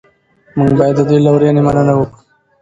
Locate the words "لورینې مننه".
1.25-1.93